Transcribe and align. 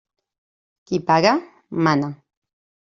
Qui 0.87 1.01
paga, 1.11 1.37
mana. 1.89 2.13